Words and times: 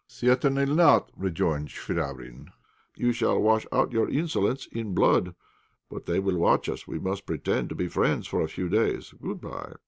"Certainly 0.07 0.65
not," 0.65 1.11
rejoined 1.15 1.67
Chvabrine. 1.67 2.47
"You 2.97 3.11
shall 3.13 3.39
wash 3.39 3.67
out 3.71 3.91
your 3.91 4.09
insolence 4.09 4.65
in 4.71 4.95
blood. 4.95 5.35
But 5.91 6.07
they 6.07 6.19
will 6.19 6.37
watch 6.37 6.67
us; 6.69 6.87
we 6.87 6.97
must 6.97 7.27
pretend 7.27 7.69
to 7.69 7.75
be 7.75 7.87
friends 7.87 8.25
for 8.25 8.41
a 8.41 8.49
few 8.49 8.67
days. 8.67 9.13
Good 9.21 9.41
bye." 9.41 9.73